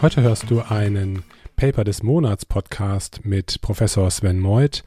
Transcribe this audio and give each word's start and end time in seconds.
Heute 0.00 0.22
hörst 0.22 0.48
du 0.48 0.60
einen 0.60 1.24
Paper 1.56 1.82
des 1.82 2.04
Monats 2.04 2.46
Podcast 2.46 3.24
mit 3.24 3.60
Professor 3.62 4.08
Sven 4.12 4.38
Meuth, 4.38 4.84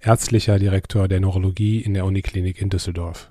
ärztlicher 0.00 0.58
Direktor 0.58 1.08
der 1.08 1.18
Neurologie 1.18 1.80
in 1.80 1.94
der 1.94 2.04
Uniklinik 2.04 2.60
in 2.60 2.68
Düsseldorf. 2.68 3.30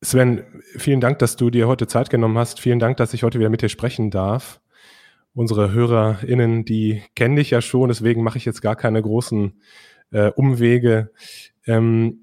Sven, 0.00 0.44
vielen 0.76 1.00
Dank, 1.00 1.18
dass 1.18 1.34
du 1.34 1.50
dir 1.50 1.66
heute 1.66 1.88
Zeit 1.88 2.08
genommen 2.08 2.38
hast. 2.38 2.60
Vielen 2.60 2.78
Dank, 2.78 2.98
dass 2.98 3.14
ich 3.14 3.24
heute 3.24 3.40
wieder 3.40 3.50
mit 3.50 3.62
dir 3.62 3.68
sprechen 3.68 4.12
darf. 4.12 4.60
Unsere 5.34 5.72
HörerInnen, 5.72 6.64
die 6.64 7.02
kennen 7.16 7.34
dich 7.34 7.50
ja 7.50 7.60
schon, 7.60 7.88
deswegen 7.88 8.22
mache 8.22 8.38
ich 8.38 8.44
jetzt 8.44 8.62
gar 8.62 8.76
keine 8.76 9.02
großen 9.02 9.60
äh, 10.12 10.30
Umwege. 10.30 11.10
Ähm, 11.66 12.19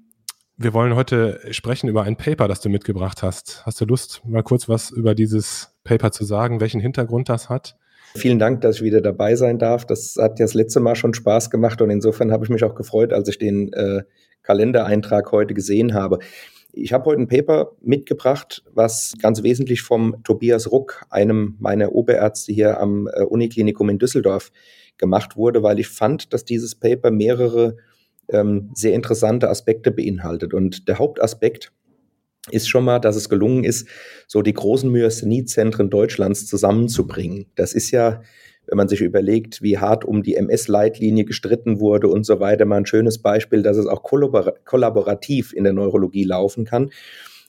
wir 0.58 0.74
wollen 0.74 0.96
heute 0.96 1.40
sprechen 1.52 1.88
über 1.88 2.02
ein 2.02 2.16
Paper, 2.16 2.48
das 2.48 2.60
du 2.60 2.68
mitgebracht 2.68 3.22
hast. 3.22 3.62
Hast 3.64 3.80
du 3.80 3.84
Lust, 3.84 4.22
mal 4.26 4.42
kurz 4.42 4.68
was 4.68 4.90
über 4.90 5.14
dieses 5.14 5.72
Paper 5.84 6.10
zu 6.10 6.24
sagen, 6.24 6.60
welchen 6.60 6.80
Hintergrund 6.80 7.28
das 7.28 7.48
hat? 7.48 7.76
Vielen 8.16 8.40
Dank, 8.40 8.62
dass 8.62 8.76
ich 8.76 8.82
wieder 8.82 9.00
dabei 9.00 9.36
sein 9.36 9.58
darf. 9.60 9.86
Das 9.86 10.16
hat 10.18 10.40
ja 10.40 10.44
das 10.44 10.54
letzte 10.54 10.80
Mal 10.80 10.96
schon 10.96 11.14
Spaß 11.14 11.50
gemacht 11.50 11.80
und 11.80 11.90
insofern 11.90 12.32
habe 12.32 12.44
ich 12.44 12.50
mich 12.50 12.64
auch 12.64 12.74
gefreut, 12.74 13.12
als 13.12 13.28
ich 13.28 13.38
den 13.38 13.72
äh, 13.72 14.02
Kalendereintrag 14.42 15.30
heute 15.30 15.54
gesehen 15.54 15.94
habe. 15.94 16.18
Ich 16.72 16.92
habe 16.92 17.04
heute 17.04 17.22
ein 17.22 17.28
Paper 17.28 17.72
mitgebracht, 17.80 18.64
was 18.74 19.14
ganz 19.22 19.44
wesentlich 19.44 19.82
vom 19.82 20.22
Tobias 20.24 20.72
Ruck, 20.72 21.04
einem 21.08 21.56
meiner 21.60 21.92
Oberärzte 21.92 22.52
hier 22.52 22.80
am 22.80 23.06
äh, 23.06 23.22
Uniklinikum 23.22 23.88
in 23.90 23.98
Düsseldorf, 23.98 24.50
gemacht 24.96 25.36
wurde, 25.36 25.62
weil 25.62 25.78
ich 25.78 25.86
fand, 25.86 26.32
dass 26.32 26.44
dieses 26.44 26.74
Paper 26.74 27.12
mehrere 27.12 27.76
ähm, 28.30 28.70
sehr 28.74 28.94
interessante 28.94 29.48
Aspekte 29.48 29.90
beinhaltet. 29.90 30.54
Und 30.54 30.88
der 30.88 30.98
Hauptaspekt 30.98 31.72
ist 32.50 32.68
schon 32.68 32.84
mal, 32.84 32.98
dass 32.98 33.16
es 33.16 33.28
gelungen 33.28 33.64
ist, 33.64 33.88
so 34.26 34.42
die 34.42 34.54
großen 34.54 34.90
Myasthenie-Zentren 34.90 35.90
Deutschlands 35.90 36.46
zusammenzubringen. 36.46 37.46
Das 37.56 37.74
ist 37.74 37.90
ja, 37.90 38.22
wenn 38.66 38.76
man 38.76 38.88
sich 38.88 39.00
überlegt, 39.00 39.62
wie 39.62 39.78
hart 39.78 40.04
um 40.04 40.22
die 40.22 40.34
MS-Leitlinie 40.36 41.24
gestritten 41.24 41.80
wurde 41.80 42.08
und 42.08 42.24
so 42.24 42.40
weiter, 42.40 42.64
mal 42.64 42.76
ein 42.76 42.86
schönes 42.86 43.18
Beispiel, 43.18 43.62
dass 43.62 43.76
es 43.76 43.86
auch 43.86 44.02
kollaborativ 44.02 45.52
in 45.52 45.64
der 45.64 45.72
Neurologie 45.72 46.24
laufen 46.24 46.64
kann. 46.64 46.90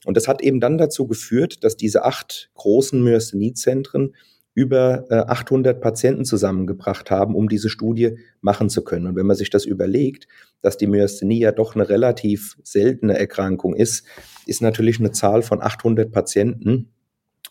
Und 0.06 0.16
das 0.16 0.28
hat 0.28 0.42
eben 0.42 0.60
dann 0.60 0.78
dazu 0.78 1.08
geführt, 1.08 1.64
dass 1.64 1.76
diese 1.76 2.04
acht 2.06 2.50
großen 2.56 3.04
Myasthenie-Zentren 3.04 4.16
über 4.60 5.06
800 5.10 5.78
äh, 5.78 5.80
Patienten 5.80 6.26
zusammengebracht 6.26 7.10
haben, 7.10 7.34
um 7.34 7.48
diese 7.48 7.70
Studie 7.70 8.18
machen 8.42 8.70
zu 8.70 8.84
können. 8.84 9.08
Und 9.08 9.16
wenn 9.16 9.26
man 9.26 9.38
sich 9.38 9.50
das 9.50 9.64
überlegt, 9.64 10.28
dass 10.62 10.76
die 10.76 10.88
Myasthenie 10.88 11.40
ja 11.40 11.54
doch 11.54 11.76
eine 11.76 11.88
relativ 11.88 12.58
seltene 12.62 13.18
Erkrankung 13.18 13.74
ist, 13.74 14.06
ist 14.48 14.62
natürlich 14.62 15.00
eine 15.00 15.14
Zahl 15.14 15.44
von 15.44 15.62
800 15.62 16.12
Patienten 16.12 16.90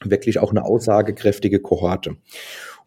wirklich 0.04 0.38
auch 0.38 0.50
eine 0.50 0.66
aussagekräftige 0.66 1.60
Kohorte. 1.60 2.16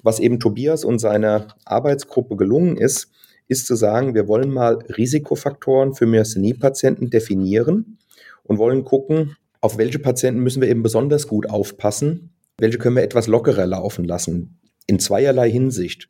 Was 0.03 0.19
eben 0.19 0.39
Tobias 0.39 0.85
und 0.85 0.99
seiner 0.99 1.47
Arbeitsgruppe 1.65 2.35
gelungen 2.35 2.77
ist, 2.77 3.11
ist 3.47 3.65
zu 3.65 3.73
sagen, 3.73 4.13
wir 4.13 4.27
wollen 4.27 4.51
mal 4.51 4.75
Risikofaktoren 4.97 5.95
für 5.95 6.05
Myasthenie-Patienten 6.05 7.09
definieren 7.09 7.97
und 8.43 8.59
wollen 8.59 8.85
gucken, 8.85 9.35
auf 9.61 9.79
welche 9.79 9.99
Patienten 9.99 10.41
müssen 10.41 10.61
wir 10.61 10.69
eben 10.69 10.83
besonders 10.83 11.27
gut 11.27 11.49
aufpassen, 11.49 12.30
welche 12.61 12.77
können 12.77 12.95
wir 12.95 13.03
etwas 13.03 13.25
lockerer 13.25 13.65
laufen 13.65 14.05
lassen? 14.05 14.59
In 14.85 14.99
zweierlei 14.99 15.49
Hinsicht. 15.49 16.09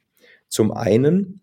Zum 0.50 0.74
einen, 0.74 1.40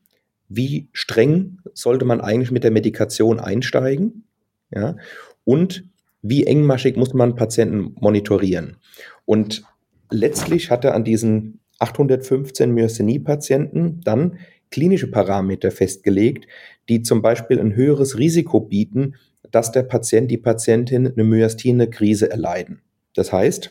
wie 0.48 0.90
streng 0.92 1.60
sollte 1.72 2.04
man 2.04 2.20
eigentlich 2.20 2.50
mit 2.50 2.62
der 2.62 2.70
Medikation 2.70 3.40
einsteigen? 3.40 4.24
Ja? 4.70 4.96
Und 5.44 5.84
wie 6.20 6.44
engmaschig 6.44 6.96
muss 6.96 7.14
man 7.14 7.36
Patienten 7.36 7.94
monitorieren? 7.98 8.76
Und 9.24 9.62
letztlich 10.10 10.70
hat 10.70 10.84
er 10.84 10.94
an 10.94 11.04
diesen 11.04 11.60
815 11.78 12.70
Myasthenie-Patienten 12.70 14.02
dann 14.04 14.38
klinische 14.70 15.10
Parameter 15.10 15.70
festgelegt, 15.70 16.46
die 16.90 17.00
zum 17.00 17.22
Beispiel 17.22 17.58
ein 17.58 17.74
höheres 17.74 18.18
Risiko 18.18 18.60
bieten, 18.60 19.14
dass 19.50 19.72
der 19.72 19.84
Patient, 19.84 20.30
die 20.30 20.36
Patientin 20.36 21.06
eine 21.06 21.24
Myasthenie-Krise 21.24 22.30
erleiden. 22.30 22.82
Das 23.14 23.32
heißt, 23.32 23.70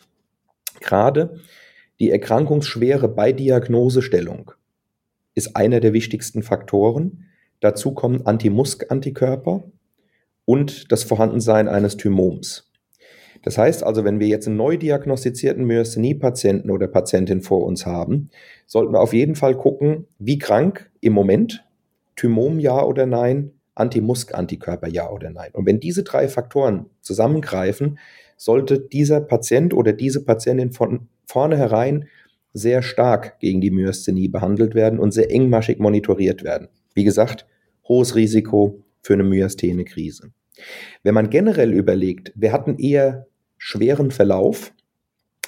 Gerade 0.80 1.40
die 2.00 2.10
Erkrankungsschwere 2.10 3.08
bei 3.08 3.32
Diagnosestellung 3.32 4.52
ist 5.34 5.56
einer 5.56 5.80
der 5.80 5.92
wichtigsten 5.92 6.42
Faktoren. 6.42 7.26
Dazu 7.60 7.92
kommen 7.92 8.26
Antimusk-Antikörper 8.26 9.64
und 10.44 10.92
das 10.92 11.04
Vorhandensein 11.04 11.68
eines 11.68 11.96
Thymoms. 11.96 12.70
Das 13.42 13.58
heißt 13.58 13.84
also, 13.84 14.04
wenn 14.04 14.20
wir 14.20 14.26
jetzt 14.26 14.46
einen 14.46 14.56
neu 14.56 14.76
diagnostizierten 14.76 15.64
Myasthenie-Patienten 15.64 16.70
oder 16.70 16.88
Patientin 16.88 17.40
vor 17.40 17.64
uns 17.64 17.86
haben, 17.86 18.30
sollten 18.66 18.92
wir 18.92 19.00
auf 19.00 19.12
jeden 19.12 19.36
Fall 19.36 19.56
gucken, 19.56 20.06
wie 20.18 20.38
krank 20.38 20.90
im 21.00 21.12
Moment, 21.12 21.64
Thymom 22.16 22.58
ja 22.58 22.82
oder 22.82 23.06
nein, 23.06 23.52
Antimusk-Antikörper 23.76 24.88
ja 24.88 25.08
oder 25.08 25.30
nein. 25.30 25.50
Und 25.52 25.66
wenn 25.66 25.78
diese 25.78 26.02
drei 26.02 26.28
Faktoren 26.28 26.86
zusammengreifen, 27.00 27.98
sollte 28.38 28.78
dieser 28.80 29.20
Patient 29.20 29.74
oder 29.74 29.92
diese 29.92 30.24
Patientin 30.24 30.72
von 30.72 31.08
vornherein 31.26 32.08
sehr 32.54 32.82
stark 32.82 33.38
gegen 33.40 33.60
die 33.60 33.70
Myasthenie 33.70 34.28
behandelt 34.28 34.74
werden 34.74 34.98
und 34.98 35.12
sehr 35.12 35.30
engmaschig 35.30 35.78
monitoriert 35.78 36.42
werden. 36.42 36.68
Wie 36.94 37.04
gesagt, 37.04 37.46
hohes 37.86 38.14
Risiko 38.14 38.82
für 39.02 39.12
eine 39.12 39.24
Myasthenie-Krise. 39.24 40.30
Wenn 41.02 41.14
man 41.14 41.30
generell 41.30 41.72
überlegt, 41.72 42.32
wir 42.34 42.52
hatten 42.52 42.78
eher 42.78 43.26
schweren 43.58 44.10
Verlauf, 44.10 44.72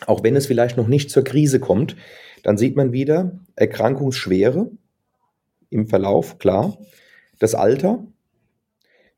auch 0.06 0.22
wenn 0.22 0.36
es 0.36 0.46
vielleicht 0.46 0.76
noch 0.76 0.88
nicht 0.88 1.10
zur 1.10 1.24
Krise 1.24 1.60
kommt, 1.60 1.96
dann 2.42 2.58
sieht 2.58 2.76
man 2.76 2.92
wieder 2.92 3.38
Erkrankungsschwere 3.56 4.70
im 5.68 5.86
Verlauf, 5.86 6.38
klar, 6.38 6.78
das 7.38 7.54
Alter, 7.54 8.04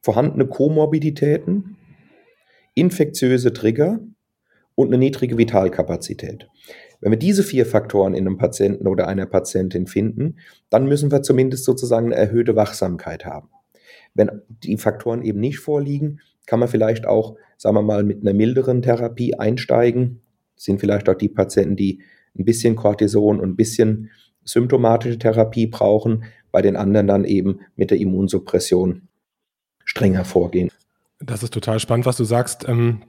vorhandene 0.01 0.47
Komorbiditäten, 0.47 1.77
infektiöse 2.75 3.53
Trigger 3.53 4.01
und 4.75 4.89
eine 4.89 4.99
niedrige 4.99 5.39
Vitalkapazität. 5.39 6.49
Wenn 7.01 7.11
wir 7.11 7.19
diese 7.19 7.43
vier 7.43 7.67
Faktoren 7.67 8.15
in 8.15 8.27
einem 8.27 8.39
Patienten 8.39 8.87
oder 8.87 9.09
einer 9.09 9.27
Patientin 9.27 9.87
finden, 9.87 10.37
dann 10.71 10.87
müssen 10.87 11.11
wir 11.11 11.23
zumindest 11.23 11.65
sozusagen 11.65 12.07
eine 12.07 12.15
erhöhte 12.15 12.55
Wachsamkeit 12.55 13.25
haben. 13.25 13.49
Wenn 14.15 14.43
die 14.49 14.77
Faktoren 14.77 15.23
eben 15.23 15.41
nicht 15.41 15.59
vorliegen, 15.59 16.21
kann 16.47 16.61
man 16.61 16.69
vielleicht 16.69 17.07
auch, 17.07 17.37
sagen 17.57 17.77
wir 17.77 17.83
mal, 17.83 18.05
mit 18.05 18.23
einer 18.23 18.35
milderen 18.35 18.83
Therapie 18.83 19.35
einsteigen. 19.35 20.21
Das 20.55 20.65
sind 20.65 20.81
vielleicht 20.81 21.09
auch 21.09 21.15
die 21.15 21.29
Patienten, 21.29 21.77
die 21.77 22.03
ein 22.39 22.45
bisschen 22.45 22.77
Cortison 22.77 23.41
und 23.41 23.51
ein 23.51 23.57
bisschen 23.57 24.11
symptomatische 24.45 25.19
Therapie 25.19 25.67
brauchen, 25.67 26.25
bei 26.51 26.63
den 26.63 26.77
anderen 26.77 27.07
dann 27.07 27.25
eben 27.25 27.61
mit 27.77 27.91
der 27.91 27.99
Immunsuppression 27.99 29.09
strenger 29.85 30.25
vorgehen. 30.25 30.71
Das 31.25 31.43
ist 31.43 31.53
total 31.53 31.81
spannend, 31.81 32.07
was 32.07 32.17
du 32.17 32.25
sagst. 32.25 32.69
Ähm, 32.69 33.03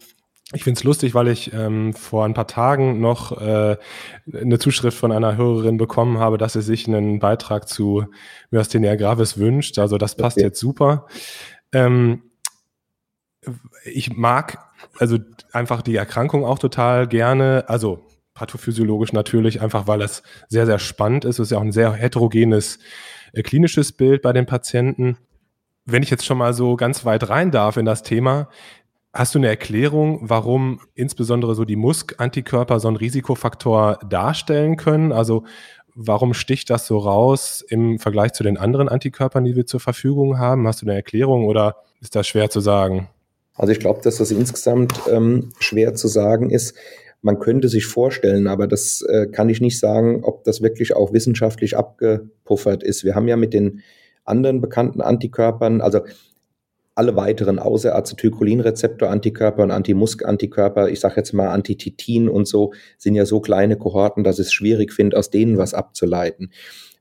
ich 0.54 0.64
finde 0.64 0.78
es 0.78 0.84
lustig, 0.84 1.16
weil 1.16 1.30
ich 1.30 1.54
ähm, 1.54 1.94
vor 1.94 2.26
ein 2.26 2.34
paar 2.34 2.48
Tagen 2.48 3.00
noch 3.00 3.40
äh, 3.42 3.78
eine 4.32 4.60
Zuschrift 4.60 4.98
von 4.98 5.12
einer 5.12 5.36
Hörerin 5.36 5.78
bekommen 5.78 6.20
habe, 6.20 6.38
dass 6.38 6.54
sie 6.54 6.62
sich 6.62 6.88
einen 6.88 7.20
Beitrag 7.20 7.68
zu 7.68 8.06
Myasthenia 8.52 8.96
gravis 8.96 9.38
wünscht. 9.38 9.80
Also 9.80 9.98
das 9.98 10.16
passt 10.16 10.38
okay. 10.38 10.46
jetzt 10.46 10.60
super. 10.60 11.08
Ähm, 11.72 12.24
ich 13.84 14.16
mag 14.16 14.60
also 15.00 15.18
einfach 15.52 15.82
die 15.82 15.96
Erkrankung 15.96 16.46
auch 16.46 16.60
total 16.60 17.08
gerne. 17.08 17.66
Also 17.68 18.06
pathophysiologisch 18.34 19.14
natürlich, 19.14 19.62
einfach 19.62 19.88
weil 19.88 20.02
es 20.02 20.24
sehr, 20.50 20.66
sehr 20.66 20.80
spannend 20.80 21.26
ist. 21.26 21.40
Es 21.40 21.48
ist 21.48 21.52
ja 21.52 21.58
auch 21.58 21.64
ein 21.64 21.72
sehr 21.72 21.94
heterogenes 21.94 22.80
äh, 23.34 23.42
klinisches 23.44 23.92
Bild 23.92 24.22
bei 24.22 24.34
den 24.34 24.46
Patienten. 24.46 25.18
Wenn 25.86 26.04
ich 26.04 26.10
jetzt 26.10 26.26
schon 26.26 26.38
mal 26.38 26.54
so 26.54 26.76
ganz 26.76 27.04
weit 27.06 27.30
rein 27.30 27.52
darf 27.52 27.78
in 27.78 27.86
das 27.86 28.04
Thema, 28.04 28.50
hast 29.12 29.36
du 29.36 29.40
eine 29.40 29.48
Erklärung, 29.48 30.20
warum 30.22 30.80
insbesondere 30.96 31.56
so 31.56 31.66
die 31.66 31.76
Musk-Antikörper 31.76 32.80
so 32.80 32.88
einen 32.88 32.98
Risikofaktor 32.98 34.00
darstellen 34.10 34.78
können? 34.78 35.12
Also 35.12 35.44
warum 35.94 36.34
sticht 36.34 36.70
das 36.70 36.88
so 36.88 36.98
raus 36.98 37.64
im 37.68 38.00
Vergleich 38.00 38.34
zu 38.34 38.44
den 38.44 38.58
anderen 38.58 38.90
Antikörpern, 38.90 39.44
die 39.44 39.56
wir 39.56 39.66
zur 39.66 39.80
Verfügung 39.80 40.40
haben? 40.40 40.68
Hast 40.68 40.82
du 40.82 40.86
eine 40.86 40.96
Erklärung 40.96 41.46
oder 41.46 41.78
ist 42.02 42.16
das 42.16 42.28
schwer 42.28 42.50
zu 42.50 42.60
sagen? 42.60 43.10
Also 43.56 43.72
ich 43.72 43.80
glaube, 43.80 44.02
dass 44.02 44.18
das 44.18 44.32
insgesamt 44.32 44.94
ähm, 45.12 45.50
schwer 45.60 45.94
zu 45.94 46.08
sagen 46.08 46.50
ist. 46.50 46.76
Man 47.22 47.40
könnte 47.40 47.70
sich 47.70 47.86
vorstellen, 47.86 48.48
aber 48.48 48.68
das 48.68 49.02
äh, 49.02 49.28
kann 49.28 49.50
ich 49.50 49.62
nicht 49.62 49.80
sagen, 49.80 50.24
ob 50.24 50.44
das 50.44 50.62
wirklich 50.62 50.96
auch 50.96 51.14
wissenschaftlich 51.14 51.78
abgepuffert 51.78 52.84
ist. 52.84 53.04
Wir 53.04 53.16
haben 53.16 53.28
ja 53.28 53.38
mit 53.38 53.54
den 53.54 53.82
anderen 54.26 54.62
bekannten 54.62 55.02
Antikörpern, 55.02 55.82
also 55.82 56.02
alle 56.96 57.16
weiteren 57.16 57.60
außer 57.60 57.96
Acetylcholinrezeptor-Antikörper 57.96 59.64
und 59.64 59.72
Antimusk-Antikörper, 59.72 60.90
ich 60.90 61.00
sage 61.00 61.16
jetzt 61.18 61.34
mal 61.34 61.50
Antititin 61.50 62.30
und 62.30 62.48
so, 62.48 62.74
sind 62.98 63.16
ja 63.16 63.26
so 63.26 63.40
kleine 63.40 63.78
Kohorten, 63.78 64.24
dass 64.24 64.40
es 64.40 64.54
schwierig 64.54 64.94
finde, 64.94 65.18
aus 65.18 65.32
denen 65.32 65.58
was 65.58 65.74
abzuleiten. 65.74 66.52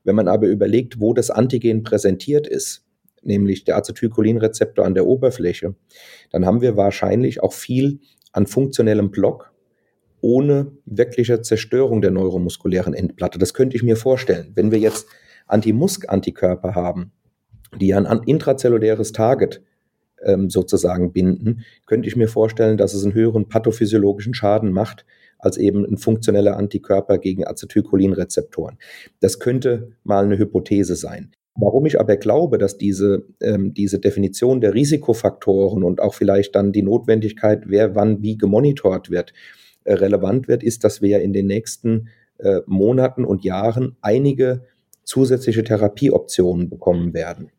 Wenn 0.03 0.15
man 0.15 0.27
aber 0.27 0.47
überlegt, 0.47 0.99
wo 0.99 1.13
das 1.13 1.29
Antigen 1.29 1.83
präsentiert 1.83 2.47
ist, 2.47 2.85
nämlich 3.21 3.63
der 3.65 3.77
Acetylcholinrezeptor 3.77 4.83
an 4.83 4.95
der 4.95 5.05
Oberfläche, 5.05 5.75
dann 6.31 6.45
haben 6.45 6.61
wir 6.61 6.75
wahrscheinlich 6.75 7.41
auch 7.41 7.53
viel 7.53 7.99
an 8.31 8.47
funktionellem 8.47 9.11
Block 9.11 9.53
ohne 10.21 10.71
wirkliche 10.85 11.41
Zerstörung 11.41 12.01
der 12.01 12.11
neuromuskulären 12.11 12.93
Endplatte. 12.93 13.37
Das 13.37 13.53
könnte 13.53 13.75
ich 13.75 13.83
mir 13.83 13.97
vorstellen. 13.97 14.51
Wenn 14.55 14.71
wir 14.71 14.79
jetzt 14.79 15.07
Antimusk-Antikörper 15.47 16.75
haben, 16.75 17.11
die 17.79 17.93
ein 17.93 18.05
intrazelluläres 18.25 19.11
Target 19.11 19.61
ähm, 20.23 20.49
sozusagen 20.49 21.11
binden, 21.11 21.63
könnte 21.85 22.07
ich 22.07 22.15
mir 22.15 22.27
vorstellen, 22.27 22.77
dass 22.77 22.93
es 22.93 23.03
einen 23.03 23.13
höheren 23.13 23.47
pathophysiologischen 23.47 24.33
Schaden 24.33 24.71
macht 24.71 25.05
als 25.39 25.57
eben 25.57 25.85
ein 25.85 25.97
funktioneller 25.97 26.55
Antikörper 26.55 27.17
gegen 27.17 27.45
Acetylcholinrezeptoren. 27.45 28.77
Das 29.19 29.39
könnte 29.39 29.91
mal 30.03 30.23
eine 30.23 30.37
Hypothese 30.37 30.95
sein. 30.95 31.31
Warum 31.55 31.85
ich 31.85 31.99
aber 31.99 32.17
glaube, 32.17 32.57
dass 32.57 32.77
diese, 32.77 33.25
ähm, 33.41 33.73
diese 33.73 33.99
Definition 33.99 34.61
der 34.61 34.73
Risikofaktoren 34.73 35.83
und 35.83 36.01
auch 36.01 36.15
vielleicht 36.15 36.55
dann 36.55 36.71
die 36.71 36.81
Notwendigkeit, 36.81 37.63
wer 37.67 37.93
wann 37.93 38.23
wie 38.23 38.37
gemonitort 38.37 39.11
wird, 39.11 39.33
äh, 39.83 39.93
relevant 39.93 40.47
wird, 40.47 40.63
ist, 40.63 40.83
dass 40.83 41.01
wir 41.01 41.09
ja 41.09 41.17
in 41.19 41.33
den 41.33 41.45
nächsten 41.45 42.07
äh, 42.39 42.61
Monaten 42.65 43.23
und 43.23 43.43
Jahren 43.43 43.97
einige 44.01 44.63
zusätzliche 45.03 45.63
Therapieoptionen 45.63 46.69
bekommen 46.69 47.13
werden. 47.13 47.51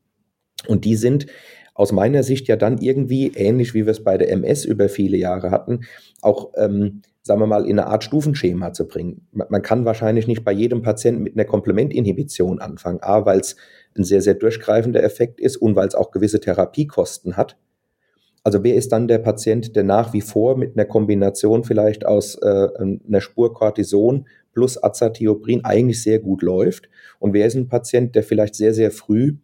Und 0.67 0.85
die 0.85 0.96
sind 0.96 1.26
aus 1.75 1.91
meiner 1.91 2.23
Sicht 2.23 2.46
ja 2.46 2.56
dann 2.56 2.79
irgendwie, 2.79 3.32
ähnlich 3.35 3.75
wie 3.75 3.85
wir 3.85 3.91
es 3.91 4.05
bei 4.05 4.17
der 4.17 4.31
MS 4.31 4.64
über 4.64 4.88
viele 4.88 5.17
Jahre 5.17 5.50
hatten, 5.50 5.81
auch, 6.23 6.52
ähm, 6.56 7.02
sagen 7.23 7.41
wir 7.41 7.46
mal, 7.46 7.64
in 7.64 7.79
eine 7.79 7.88
Art 7.88 8.05
Stufenschema 8.05 8.73
zu 8.73 8.87
bringen. 8.87 9.26
Man 9.32 9.62
kann 9.62 9.85
wahrscheinlich 9.85 10.26
nicht 10.26 10.44
bei 10.44 10.52
jedem 10.52 10.82
Patienten 10.82 11.23
mit 11.23 11.35
einer 11.35 11.46
Komplementinhibition 11.46 12.61
anfangen. 12.61 13.02
A, 13.02 13.26
weil 13.26 13.41
es 13.41 13.56
ein 13.97 14.05
sehr, 14.05 14.20
sehr 14.20 14.35
durchgreifender 14.35 15.02
Effekt 15.02 15.40
ist 15.40 15.56
und 15.56 15.75
weil 15.75 15.88
es 15.88 15.94
auch 15.94 16.12
gewisse 16.12 16.38
Therapiekosten 16.38 17.37
hat. 17.37 17.56
Also 18.44 18.62
wer 18.62 18.75
ist 18.75 18.93
dann 18.93 19.08
der 19.08 19.19
Patient, 19.19 19.75
der 19.75 19.85
nach 19.85 20.12
wie 20.12 20.20
vor 20.20 20.56
mit 20.56 20.76
einer 20.76 20.85
Kombination 20.85 21.64
vielleicht 21.64 22.05
aus 22.05 22.37
äh, 22.37 22.69
einer 22.79 23.23
Spur 23.23 23.55
Cortison 23.55 24.26
plus 24.55 24.83
Azathioprin 24.83 25.65
eigentlich 25.65 26.03
sehr 26.03 26.21
gut 26.21 26.43
läuft? 26.43 26.89
Und 27.19 27.35
wer 27.35 27.47
ist 27.47 27.55
ein 27.55 27.69
Patient, 27.69 28.15
der 28.15 28.23
vielleicht 28.23 28.55
sehr, 28.55 28.73
sehr 28.73 28.91
früh 28.91 29.35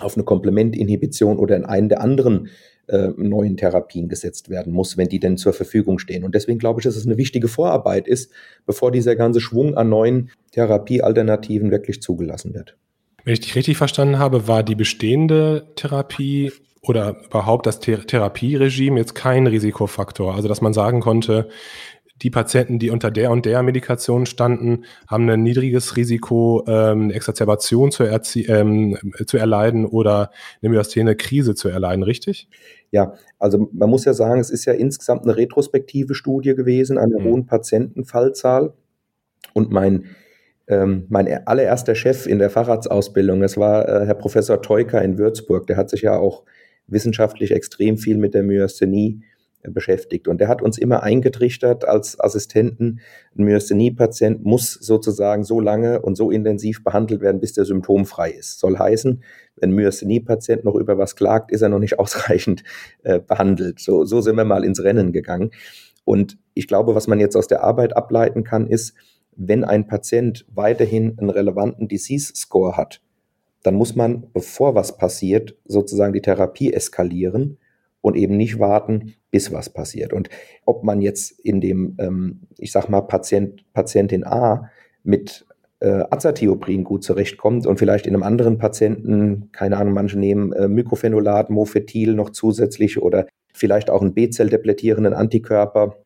auf 0.00 0.16
eine 0.16 0.24
Komplementinhibition 0.24 1.38
oder 1.38 1.56
in 1.56 1.64
einen 1.64 1.88
der 1.88 2.00
anderen 2.00 2.48
äh, 2.88 3.08
neuen 3.16 3.56
Therapien 3.56 4.08
gesetzt 4.08 4.48
werden 4.50 4.72
muss, 4.72 4.96
wenn 4.96 5.08
die 5.08 5.20
denn 5.20 5.36
zur 5.36 5.52
Verfügung 5.52 5.98
stehen. 5.98 6.24
Und 6.24 6.34
deswegen 6.34 6.58
glaube 6.58 6.80
ich, 6.80 6.84
dass 6.84 6.96
es 6.96 7.06
eine 7.06 7.16
wichtige 7.16 7.48
Vorarbeit 7.48 8.08
ist, 8.08 8.32
bevor 8.66 8.90
dieser 8.90 9.14
ganze 9.14 9.40
Schwung 9.40 9.76
an 9.76 9.88
neuen 9.88 10.30
Therapiealternativen 10.52 11.70
wirklich 11.70 12.02
zugelassen 12.02 12.54
wird. 12.54 12.76
Wenn 13.24 13.34
ich 13.34 13.40
dich 13.40 13.54
richtig 13.54 13.76
verstanden 13.76 14.18
habe, 14.18 14.48
war 14.48 14.62
die 14.62 14.74
bestehende 14.74 15.68
Therapie 15.76 16.52
oder 16.82 17.16
überhaupt 17.26 17.66
das 17.66 17.78
Th 17.80 18.06
Therapieregime 18.08 18.98
jetzt 18.98 19.14
kein 19.14 19.46
Risikofaktor. 19.46 20.34
Also 20.34 20.48
dass 20.48 20.62
man 20.62 20.72
sagen 20.72 21.00
konnte, 21.00 21.48
die 22.22 22.30
Patienten, 22.30 22.78
die 22.78 22.90
unter 22.90 23.10
der 23.10 23.30
und 23.30 23.46
der 23.46 23.62
Medikation 23.62 24.26
standen, 24.26 24.84
haben 25.08 25.28
ein 25.28 25.42
niedriges 25.42 25.96
Risiko, 25.96 26.64
ähm, 26.66 27.02
eine 27.02 27.14
Exazerbation 27.14 27.90
zu, 27.90 28.04
ähm, 28.04 28.98
zu 29.26 29.36
erleiden 29.36 29.86
oder 29.86 30.30
eine 30.60 30.70
myasthene 30.70 31.16
Krise 31.16 31.54
zu 31.54 31.68
erleiden, 31.68 32.02
richtig? 32.02 32.48
Ja, 32.90 33.14
also 33.38 33.70
man 33.72 33.88
muss 33.88 34.04
ja 34.04 34.14
sagen, 34.14 34.40
es 34.40 34.50
ist 34.50 34.64
ja 34.64 34.72
insgesamt 34.72 35.22
eine 35.22 35.36
retrospektive 35.36 36.14
Studie 36.14 36.54
gewesen, 36.54 36.98
eine 36.98 37.18
mhm. 37.18 37.24
hohen 37.24 37.46
Patientenfallzahl. 37.46 38.74
Und 39.54 39.70
mein, 39.70 40.04
ähm, 40.68 41.06
mein 41.08 41.46
allererster 41.46 41.94
Chef 41.94 42.26
in 42.26 42.38
der 42.38 42.50
Facharztausbildung, 42.50 43.40
das 43.40 43.56
war 43.56 43.88
äh, 43.88 44.06
Herr 44.06 44.14
Professor 44.14 44.60
Teuker 44.60 45.02
in 45.02 45.18
Würzburg, 45.18 45.66
der 45.66 45.76
hat 45.76 45.90
sich 45.90 46.02
ja 46.02 46.16
auch 46.16 46.44
wissenschaftlich 46.86 47.52
extrem 47.52 47.96
viel 47.96 48.18
mit 48.18 48.34
der 48.34 48.42
Myasthenie 48.42 49.22
beschäftigt. 49.62 50.28
Und 50.28 50.40
der 50.40 50.48
hat 50.48 50.62
uns 50.62 50.78
immer 50.78 51.02
eingetrichtert 51.02 51.86
als 51.86 52.18
Assistenten, 52.18 53.00
ein 53.36 53.44
Myasthenie-Patient 53.44 54.44
muss 54.44 54.72
sozusagen 54.72 55.44
so 55.44 55.60
lange 55.60 56.00
und 56.00 56.16
so 56.16 56.30
intensiv 56.30 56.82
behandelt 56.82 57.20
werden, 57.20 57.40
bis 57.40 57.52
der 57.52 57.64
symptomfrei 57.64 58.30
ist. 58.30 58.58
Soll 58.58 58.78
heißen, 58.78 59.22
wenn 59.56 59.70
ein 59.70 59.74
Myasthenie-Patient 59.74 60.64
noch 60.64 60.74
über 60.74 60.98
was 60.98 61.16
klagt, 61.16 61.52
ist 61.52 61.62
er 61.62 61.68
noch 61.68 61.78
nicht 61.78 61.98
ausreichend 61.98 62.62
äh, 63.02 63.20
behandelt. 63.20 63.80
So, 63.80 64.04
so 64.04 64.20
sind 64.20 64.36
wir 64.36 64.44
mal 64.44 64.64
ins 64.64 64.82
Rennen 64.82 65.12
gegangen. 65.12 65.50
Und 66.04 66.38
ich 66.54 66.66
glaube, 66.66 66.94
was 66.94 67.06
man 67.06 67.20
jetzt 67.20 67.36
aus 67.36 67.46
der 67.46 67.62
Arbeit 67.62 67.96
ableiten 67.96 68.44
kann, 68.44 68.66
ist, 68.66 68.94
wenn 69.36 69.64
ein 69.64 69.86
Patient 69.86 70.44
weiterhin 70.52 71.18
einen 71.18 71.30
relevanten 71.30 71.88
Disease-Score 71.88 72.76
hat, 72.76 73.00
dann 73.62 73.74
muss 73.74 73.94
man, 73.94 74.26
bevor 74.32 74.74
was 74.74 74.96
passiert, 74.96 75.56
sozusagen 75.66 76.12
die 76.12 76.22
Therapie 76.22 76.72
eskalieren 76.72 77.58
und 78.00 78.16
eben 78.16 78.36
nicht 78.36 78.58
warten, 78.58 79.14
bis 79.30 79.52
was 79.52 79.70
passiert. 79.70 80.12
Und 80.12 80.28
ob 80.64 80.84
man 80.84 81.00
jetzt 81.00 81.38
in 81.40 81.60
dem, 81.60 81.96
ähm, 81.98 82.40
ich 82.58 82.72
sag 82.72 82.88
mal, 82.88 83.02
Patient, 83.02 83.64
Patientin 83.72 84.24
A 84.24 84.70
mit 85.02 85.46
äh, 85.80 86.04
Azathioprin 86.10 86.84
gut 86.84 87.04
zurechtkommt 87.04 87.66
und 87.66 87.78
vielleicht 87.78 88.06
in 88.06 88.14
einem 88.14 88.22
anderen 88.22 88.58
Patienten, 88.58 89.50
keine 89.52 89.76
Ahnung, 89.76 89.94
manche 89.94 90.18
nehmen 90.18 90.52
äh, 90.52 90.68
Mycophenolat, 90.68 91.50
Mofetil 91.50 92.14
noch 92.14 92.30
zusätzlich 92.30 93.00
oder 93.00 93.26
vielleicht 93.52 93.90
auch 93.90 94.02
einen 94.02 94.14
B-Zell-depletierenden 94.14 95.14
Antikörper. 95.14 95.96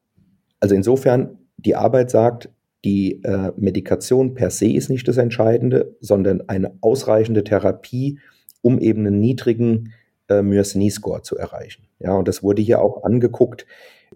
Also 0.60 0.74
insofern, 0.74 1.38
die 1.56 1.76
Arbeit 1.76 2.10
sagt, 2.10 2.50
die 2.84 3.22
äh, 3.24 3.50
Medikation 3.56 4.34
per 4.34 4.50
se 4.50 4.70
ist 4.70 4.90
nicht 4.90 5.08
das 5.08 5.16
Entscheidende, 5.16 5.96
sondern 6.00 6.42
eine 6.48 6.76
ausreichende 6.80 7.42
Therapie, 7.42 8.18
um 8.60 8.78
eben 8.78 9.06
einen 9.06 9.20
niedrigen 9.20 9.92
äh, 10.28 10.42
Myasthenie-Score 10.42 11.22
zu 11.22 11.36
erreichen. 11.36 11.84
Ja, 11.98 12.14
und 12.14 12.28
das 12.28 12.42
wurde 12.42 12.62
hier 12.62 12.80
auch 12.80 13.04
angeguckt. 13.04 13.66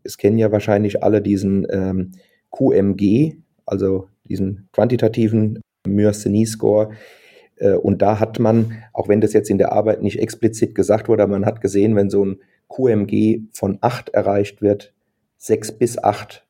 Es 0.04 0.16
kennen 0.16 0.38
ja 0.38 0.50
wahrscheinlich 0.52 1.02
alle 1.02 1.20
diesen 1.20 1.66
ähm, 1.70 2.12
QMG, 2.50 3.36
also 3.66 4.08
diesen 4.24 4.68
quantitativen 4.72 5.60
Myasthenie-Score. 5.86 6.90
Äh, 7.56 7.74
und 7.74 8.02
da 8.02 8.20
hat 8.20 8.38
man, 8.38 8.82
auch 8.92 9.08
wenn 9.08 9.20
das 9.20 9.32
jetzt 9.32 9.50
in 9.50 9.58
der 9.58 9.72
Arbeit 9.72 10.02
nicht 10.02 10.18
explizit 10.18 10.74
gesagt 10.74 11.08
wurde, 11.08 11.26
man 11.26 11.46
hat 11.46 11.60
gesehen, 11.60 11.96
wenn 11.96 12.10
so 12.10 12.24
ein 12.24 12.40
QMG 12.68 13.48
von 13.52 13.78
8 13.80 14.10
erreicht 14.10 14.62
wird, 14.62 14.94
6 15.38 15.72
bis 15.72 16.02
8, 16.02 16.46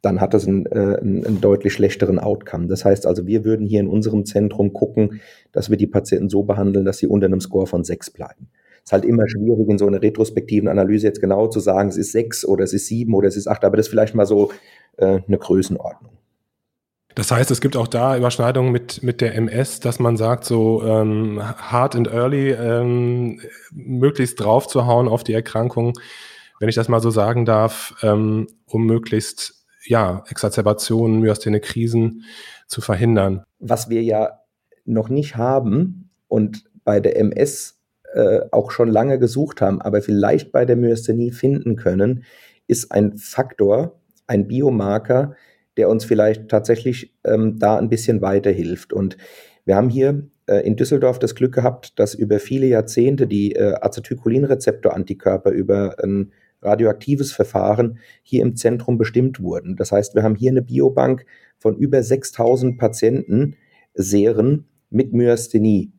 dann 0.00 0.20
hat 0.20 0.34
das 0.34 0.46
äh, 0.46 0.50
einen, 0.50 0.66
einen, 0.66 1.40
deutlich 1.40 1.72
schlechteren 1.72 2.18
Outcome. 2.18 2.66
Das 2.66 2.84
heißt 2.84 3.06
also, 3.06 3.26
wir 3.26 3.44
würden 3.44 3.66
hier 3.66 3.80
in 3.80 3.86
unserem 3.86 4.24
Zentrum 4.24 4.72
gucken, 4.72 5.20
dass 5.52 5.70
wir 5.70 5.76
die 5.76 5.86
Patienten 5.86 6.28
so 6.28 6.42
behandeln, 6.42 6.84
dass 6.84 6.98
sie 6.98 7.06
unter 7.06 7.26
einem 7.26 7.40
Score 7.40 7.66
von 7.66 7.84
6 7.84 8.10
bleiben 8.10 8.48
ist 8.84 8.92
halt 8.92 9.04
immer 9.04 9.28
schwierig, 9.28 9.68
in 9.68 9.78
so 9.78 9.86
einer 9.86 10.02
retrospektiven 10.02 10.68
Analyse 10.68 11.06
jetzt 11.06 11.20
genau 11.20 11.46
zu 11.48 11.60
sagen, 11.60 11.88
es 11.88 11.96
ist 11.96 12.12
sechs 12.12 12.44
oder 12.44 12.64
es 12.64 12.72
ist 12.72 12.86
sieben 12.86 13.14
oder 13.14 13.28
es 13.28 13.36
ist 13.36 13.46
acht, 13.46 13.64
aber 13.64 13.76
das 13.76 13.86
ist 13.86 13.90
vielleicht 13.90 14.14
mal 14.14 14.26
so 14.26 14.50
äh, 14.96 15.20
eine 15.26 15.38
Größenordnung. 15.38 16.12
Das 17.14 17.30
heißt, 17.30 17.50
es 17.50 17.60
gibt 17.60 17.76
auch 17.76 17.88
da 17.88 18.16
Überschneidungen 18.16 18.72
mit, 18.72 19.02
mit 19.02 19.20
der 19.20 19.34
MS, 19.34 19.80
dass 19.80 19.98
man 19.98 20.16
sagt, 20.16 20.44
so 20.44 20.82
ähm, 20.82 21.40
hard 21.42 21.94
and 21.94 22.08
early 22.08 22.52
ähm, 22.52 23.40
möglichst 23.70 24.40
draufzuhauen 24.40 25.08
auf 25.08 25.22
die 25.22 25.34
Erkrankung, 25.34 25.92
wenn 26.58 26.70
ich 26.70 26.74
das 26.74 26.88
mal 26.88 27.00
so 27.00 27.10
sagen 27.10 27.44
darf, 27.44 27.94
ähm, 28.02 28.46
um 28.64 28.86
möglichst 28.86 29.66
ja, 29.84 30.24
Exacerbationen, 30.28 31.20
myasthene 31.20 31.60
Krisen 31.60 32.24
zu 32.66 32.80
verhindern. 32.80 33.42
Was 33.58 33.90
wir 33.90 34.02
ja 34.02 34.40
noch 34.84 35.08
nicht 35.08 35.36
haben 35.36 36.10
und 36.28 36.64
bei 36.84 37.00
der 37.00 37.18
MS 37.18 37.81
äh, 38.14 38.40
auch 38.50 38.70
schon 38.70 38.88
lange 38.88 39.18
gesucht 39.18 39.60
haben, 39.60 39.80
aber 39.80 40.02
vielleicht 40.02 40.52
bei 40.52 40.64
der 40.64 40.76
Myasthenie 40.76 41.32
finden 41.32 41.76
können, 41.76 42.24
ist 42.66 42.92
ein 42.92 43.16
Faktor, 43.16 44.00
ein 44.26 44.46
Biomarker, 44.46 45.34
der 45.76 45.88
uns 45.88 46.04
vielleicht 46.04 46.48
tatsächlich 46.48 47.14
ähm, 47.24 47.58
da 47.58 47.78
ein 47.78 47.88
bisschen 47.88 48.20
weiterhilft. 48.20 48.92
Und 48.92 49.16
wir 49.64 49.76
haben 49.76 49.88
hier 49.88 50.26
äh, 50.46 50.66
in 50.66 50.76
Düsseldorf 50.76 51.18
das 51.18 51.34
Glück 51.34 51.54
gehabt, 51.54 51.98
dass 51.98 52.14
über 52.14 52.38
viele 52.38 52.66
Jahrzehnte 52.66 53.26
die 53.26 53.54
äh, 53.54 53.74
Acetylcholinrezeptor-Antikörper 53.80 55.50
über 55.50 55.96
ein 56.02 56.32
radioaktives 56.62 57.32
Verfahren 57.32 57.98
hier 58.22 58.42
im 58.42 58.56
Zentrum 58.56 58.98
bestimmt 58.98 59.40
wurden. 59.40 59.76
Das 59.76 59.92
heißt, 59.92 60.14
wir 60.14 60.22
haben 60.22 60.36
hier 60.36 60.50
eine 60.50 60.62
Biobank 60.62 61.26
von 61.58 61.76
über 61.76 62.02
6000 62.02 62.78
Patienten 62.78 63.56
Seren 63.94 64.66
mit 64.90 65.12
Myasthenie. 65.12 65.92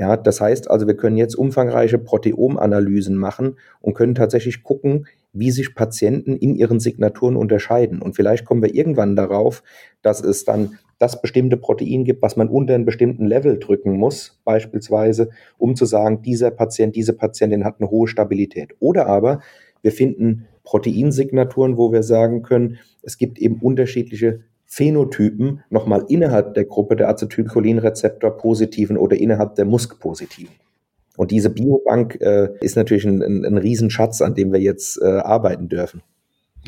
Ja, 0.00 0.16
das 0.16 0.40
heißt 0.40 0.70
also, 0.70 0.86
wir 0.86 0.96
können 0.96 1.18
jetzt 1.18 1.34
umfangreiche 1.34 1.98
Proteomanalysen 1.98 3.14
machen 3.14 3.58
und 3.82 3.92
können 3.92 4.14
tatsächlich 4.14 4.62
gucken, 4.62 5.06
wie 5.34 5.50
sich 5.50 5.74
Patienten 5.74 6.36
in 6.36 6.54
ihren 6.54 6.80
Signaturen 6.80 7.36
unterscheiden. 7.36 8.00
Und 8.00 8.16
vielleicht 8.16 8.46
kommen 8.46 8.62
wir 8.62 8.74
irgendwann 8.74 9.14
darauf, 9.14 9.62
dass 10.00 10.22
es 10.22 10.46
dann 10.46 10.78
das 10.98 11.20
bestimmte 11.20 11.58
Protein 11.58 12.04
gibt, 12.04 12.22
was 12.22 12.34
man 12.36 12.48
unter 12.48 12.74
einem 12.74 12.86
bestimmten 12.86 13.26
Level 13.26 13.58
drücken 13.58 13.98
muss, 13.98 14.40
beispielsweise, 14.44 15.28
um 15.58 15.76
zu 15.76 15.84
sagen, 15.84 16.22
dieser 16.22 16.50
Patient, 16.50 16.96
diese 16.96 17.12
Patientin 17.12 17.66
hat 17.66 17.74
eine 17.78 17.90
hohe 17.90 18.08
Stabilität. 18.08 18.70
Oder 18.78 19.06
aber 19.06 19.40
wir 19.82 19.92
finden 19.92 20.46
Proteinsignaturen, 20.64 21.76
wo 21.76 21.92
wir 21.92 22.02
sagen 22.02 22.40
können, 22.40 22.78
es 23.02 23.18
gibt 23.18 23.38
eben 23.38 23.56
unterschiedliche 23.56 24.40
Phänotypen 24.72 25.64
nochmal 25.68 26.04
innerhalb 26.08 26.54
der 26.54 26.64
Gruppe 26.64 26.94
der 26.94 27.08
Acetylcholinrezeptor 27.08 28.36
positiven 28.36 28.96
oder 28.96 29.16
innerhalb 29.16 29.56
der 29.56 29.64
Musk 29.64 29.98
positiven. 29.98 30.54
Und 31.16 31.32
diese 31.32 31.50
Biobank 31.50 32.20
äh, 32.20 32.50
ist 32.60 32.76
natürlich 32.76 33.04
ein, 33.04 33.20
ein, 33.20 33.44
ein, 33.44 33.58
Riesenschatz, 33.58 34.22
an 34.22 34.36
dem 34.36 34.52
wir 34.52 34.60
jetzt 34.60 35.02
äh, 35.02 35.06
arbeiten 35.06 35.68
dürfen. 35.68 36.02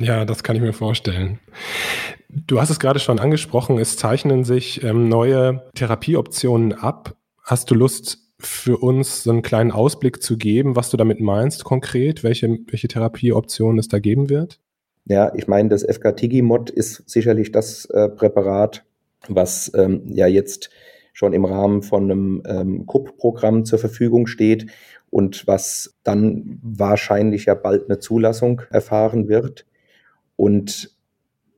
Ja, 0.00 0.25
das 0.25 0.42
kann 0.42 0.56
ich 0.56 0.62
mir 0.62 0.73
vorstellen. 0.73 1.38
Du 2.28 2.61
hast 2.61 2.71
es 2.71 2.80
gerade 2.80 2.99
schon 2.99 3.21
angesprochen, 3.21 3.78
es 3.78 3.97
zeichnen 3.97 4.42
sich 4.42 4.82
ähm, 4.82 5.09
neue 5.09 5.62
Therapieoptionen 5.75 6.73
ab. 6.73 7.14
Hast 7.44 7.71
du 7.71 7.76
Lust, 7.76 8.18
für 8.44 8.78
uns 8.78 9.23
so 9.23 9.30
einen 9.30 9.42
kleinen 9.42 9.71
Ausblick 9.71 10.21
zu 10.23 10.37
geben, 10.37 10.75
was 10.75 10.90
du 10.90 10.97
damit 10.97 11.21
meinst 11.21 11.62
konkret, 11.62 12.25
welche, 12.25 12.59
welche 12.66 12.88
Therapieoptionen 12.88 13.78
es 13.78 13.87
da 13.87 14.00
geben 14.00 14.28
wird? 14.28 14.59
Ja, 15.04 15.32
ich 15.35 15.49
meine, 15.49 15.68
das 15.68 15.85
FK-Tigi-Mod 15.85 16.71
ist 16.71 17.09
sicherlich 17.09 17.50
das 17.52 17.87
äh, 17.87 18.09
Präparat, 18.09 18.85
was 19.28 19.73
ähm, 19.75 20.02
ja 20.06 20.26
jetzt 20.26 20.71
schon 21.12 21.32
im 21.32 21.44
Rahmen 21.44 21.82
von 21.82 22.04
einem 22.04 22.42
ähm, 22.47 22.87
KUP-Programm 22.87 23.64
zur 23.64 23.78
Verfügung 23.78 24.26
steht 24.26 24.71
und 25.11 25.47
was 25.47 25.99
dann 26.04 26.59
wahrscheinlich 26.62 27.47
ja 27.47 27.54
bald 27.54 27.88
eine 27.88 27.99
Zulassung 27.99 28.62
erfahren 28.71 29.28
wird. 29.28 29.66
Und 30.37 30.97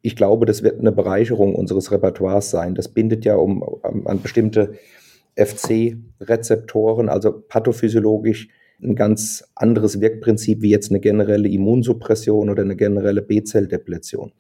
ich 0.03 0.17
glaube, 0.17 0.45
das 0.45 0.63
wird 0.63 0.81
eine 0.81 0.93
Bereicherung 0.93 1.55
unseres 1.55 1.93
Repertoires 1.93 2.51
sein. 2.51 2.75
Das 2.75 2.89
bindet 2.89 3.25
ja 3.25 3.37
um, 3.37 3.63
um 3.63 4.07
an 4.07 4.21
bestimmte 4.21 4.75
FC-Rezeptoren, 5.37 7.09
also 7.09 7.33
pathophysiologisch 7.33 8.49
ein 8.83 8.97
ganz 8.97 9.45
anderes 9.55 10.01
Wirkprinzip 10.01 10.63
wie 10.63 10.71
jetzt 10.71 10.91
eine 10.91 11.01
generelle 11.01 11.49
Immunsuppression 11.49 12.51
oder 12.51 12.63
eine 12.63 12.77
generelle 12.77 13.23
B-Zelldepletion. 13.23 14.33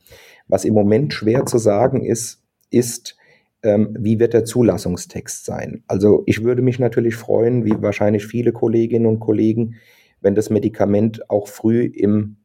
Was 0.49 0.65
im 0.65 0.75
Moment 0.75 1.15
schwer 1.15 1.47
zu 1.47 1.59
sagen 1.59 2.05
ist, 2.05 2.43
ist, 2.71 3.17
ähm, 3.63 3.97
wie 3.99 4.19
wird 4.19 4.35
der 4.35 4.45
Zulassungstext 4.45 5.45
sein? 5.45 5.85
Also 5.87 6.23
ich 6.27 6.45
würde 6.45 6.63
mich 6.63 6.79
natürlich 6.79 7.17
freuen, 7.17 7.65
wie 7.65 7.81
wahrscheinlich 7.81 8.27
viele 8.27 8.53
Kolleginnen 8.53 9.07
und 9.07 9.21
Kollegen, 9.21 9.77
wenn 10.21 10.35
das 10.35 10.51
Medikament 10.51 11.31
auch 11.31 11.49
früh 11.49 11.85
im 11.85 12.37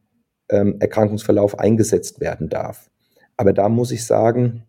ähm, 0.50 0.78
Erkrankungsverlauf 0.80 1.60
eingesetzt 1.60 2.20
werden 2.20 2.50
darf. 2.50 2.90
Aber 3.38 3.54
da 3.54 3.70
muss 3.70 3.92
ich 3.92 4.06
sagen, 4.06 4.64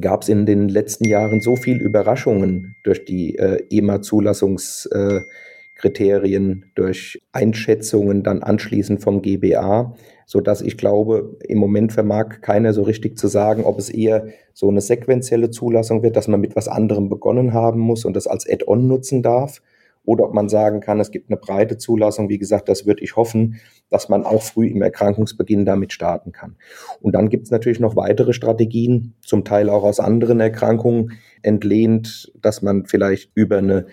gab 0.00 0.22
es 0.22 0.28
in 0.28 0.46
den 0.46 0.68
letzten 0.68 1.04
Jahren 1.04 1.40
so 1.40 1.56
viel 1.56 1.78
Überraschungen 1.78 2.76
durch 2.84 3.04
die 3.04 3.36
äh, 3.38 3.64
EMA-Zulassungskriterien, 3.70 5.22
äh, 5.22 5.24
durch 6.74 7.22
Einschätzungen 7.32 8.22
dann 8.22 8.42
anschließend 8.42 9.02
vom 9.02 9.22
GBA, 9.22 9.94
so 10.26 10.40
dass 10.40 10.60
ich 10.60 10.76
glaube, 10.76 11.36
im 11.46 11.58
Moment 11.58 11.92
vermag 11.92 12.40
keiner 12.40 12.72
so 12.72 12.82
richtig 12.82 13.16
zu 13.16 13.28
sagen, 13.28 13.64
ob 13.64 13.78
es 13.78 13.88
eher 13.88 14.28
so 14.52 14.68
eine 14.68 14.80
sequenzielle 14.80 15.50
Zulassung 15.50 16.02
wird, 16.02 16.16
dass 16.16 16.28
man 16.28 16.40
mit 16.40 16.56
was 16.56 16.68
anderem 16.68 17.08
begonnen 17.08 17.52
haben 17.52 17.80
muss 17.80 18.04
und 18.04 18.14
das 18.14 18.26
als 18.26 18.48
Add-on 18.48 18.86
nutzen 18.88 19.22
darf, 19.22 19.62
oder 20.08 20.24
ob 20.24 20.32
man 20.32 20.48
sagen 20.48 20.80
kann, 20.80 21.00
es 21.00 21.10
gibt 21.10 21.28
eine 21.28 21.36
breite 21.36 21.76
Zulassung. 21.76 22.30
Wie 22.30 22.38
gesagt, 22.38 22.70
das 22.70 22.86
würde 22.86 23.04
ich 23.04 23.16
hoffen, 23.16 23.60
dass 23.90 24.08
man 24.08 24.24
auch 24.24 24.42
früh 24.42 24.66
im 24.66 24.80
Erkrankungsbeginn 24.80 25.66
damit 25.66 25.92
starten 25.92 26.32
kann. 26.32 26.56
Und 27.02 27.14
dann 27.14 27.28
gibt 27.28 27.44
es 27.44 27.50
natürlich 27.50 27.78
noch 27.78 27.94
weitere 27.94 28.32
Strategien, 28.32 29.12
zum 29.20 29.44
Teil 29.44 29.68
auch 29.68 29.82
aus 29.82 30.00
anderen 30.00 30.40
Erkrankungen 30.40 31.12
entlehnt, 31.42 32.32
dass 32.40 32.62
man 32.62 32.86
vielleicht 32.86 33.32
über 33.34 33.58
eine 33.58 33.84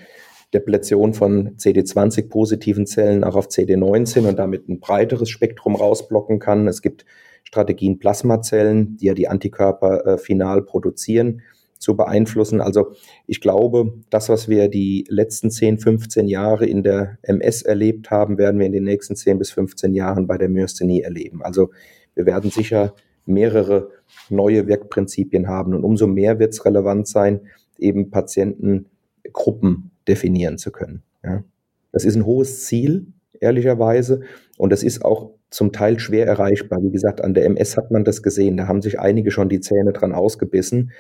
Depletion 0.56 1.14
von 1.14 1.58
CD20-positiven 1.58 2.86
Zellen 2.86 3.26
auch 3.26 3.36
auf 3.36 3.48
CD19 3.48 4.26
und 4.30 4.40
damit 4.40 4.70
ein 4.70 4.80
breiteres 4.80 5.30
Spektrum 5.30 5.76
rausblocken 5.76 6.40
kann. 6.40 6.70
Es 6.70 6.82
gibt 6.82 7.06
Strategien, 7.44 8.00
Plasmazellen, 8.00 8.96
die 8.96 9.08
ja 9.08 9.14
die 9.14 9.28
Antikörper 9.28 10.06
äh, 10.06 10.18
final 10.18 10.62
produzieren, 10.62 11.42
zu 11.78 11.98
beeinflussen. 11.98 12.62
Also 12.62 12.94
ich 13.28 13.42
glaube, 13.42 13.94
das, 14.10 14.30
was 14.30 14.48
wir 14.48 14.70
die 14.70 15.06
letzten 15.10 15.52
10, 15.52 15.78
15 15.80 16.28
Jahre 16.28 16.66
in 16.66 16.84
der 16.84 17.18
MS 17.22 17.62
erlebt 17.64 18.10
haben, 18.12 18.38
werden 18.38 18.58
wir 18.58 18.66
in 18.66 18.72
den 18.72 18.86
nächsten 18.86 19.18
10 19.18 19.38
bis 19.38 19.52
15 19.52 19.94
Jahren 19.94 20.26
bei 20.26 20.38
der 20.38 20.48
Myasthenie 20.48 21.02
erleben. 21.02 21.44
Also 21.44 21.72
wir 22.16 22.26
werden 22.26 22.50
sicher 22.50 22.96
mehrere 23.26 23.90
neue 24.30 24.68
Wirkprinzipien 24.68 25.50
haben 25.50 25.74
und 25.74 25.84
umso 25.84 26.08
mehr 26.08 26.40
wird 26.40 26.54
es 26.54 26.64
relevant 26.64 27.10
sein, 27.10 27.42
eben 27.78 28.10
Patientengruppen 28.10 29.92
definieren 30.08 30.58
zu 30.58 30.72
können. 30.72 31.04
Ja. 31.24 31.44
Das 31.92 32.06
ist 32.06 32.16
ein 32.16 32.26
hohes 32.26 32.66
Ziel, 32.66 33.08
ehrlicherweise, 33.40 34.22
und 34.58 34.72
das 34.72 34.84
ist 34.84 35.04
auch 35.04 35.32
zum 35.50 35.72
Teil 35.72 36.00
schwer 36.00 36.28
erreichbar. 36.28 36.84
Wie 36.84 36.92
gesagt, 36.92 37.22
an 37.22 37.34
der 37.34 37.46
MS 37.46 37.78
hat 37.78 37.92
man 37.92 38.04
das 38.04 38.22
gesehen. 38.22 38.58
Da 38.58 38.68
haben 38.68 38.82
sich 38.82 39.00
einige 39.00 39.32
schon 39.32 39.50
die 39.50 39.62
Zähne 39.62 39.94
dran 39.94 40.14
ausgebissen. 40.14 40.92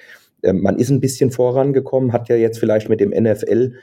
Ähm, 0.43 0.61
man 0.61 0.77
ist 0.77 0.89
ein 0.89 1.01
bisschen 1.01 1.31
vorangekommen, 1.31 2.13
hat 2.13 2.29
ja 2.29 2.35
jetzt 2.35 2.59
vielleicht 2.59 2.89
mit 2.89 2.99
dem 2.99 3.09
NFL 3.09 3.73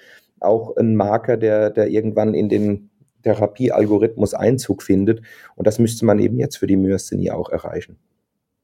auch 0.41 0.76
einen 0.76 0.97
Marker, 0.97 1.37
der, 1.37 1.71
der 1.71 1.88
irgendwann 1.88 2.35
in 2.35 2.49
den 2.49 2.91
Therapiealgorithmus 3.23 4.35
Einzug 4.35 4.83
findet. 4.83 5.23
Und 5.55 5.67
das 5.67 5.79
müsste 5.79 6.05
man 6.05 6.19
eben 6.19 6.38
jetzt 6.38 6.57
für 6.57 6.67
die 6.67 6.76
Myasthenie 6.76 7.31
auch 7.31 7.50
erreichen. 7.50 7.97